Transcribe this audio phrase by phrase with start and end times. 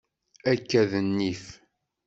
[0.51, 1.45] Akka d nnif.